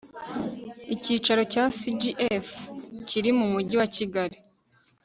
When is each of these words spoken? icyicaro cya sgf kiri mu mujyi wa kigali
icyicaro 0.93 1.41
cya 1.53 1.63
sgf 1.77 2.47
kiri 3.07 3.29
mu 3.37 3.45
mujyi 3.53 3.75
wa 3.81 3.87
kigali 3.95 4.37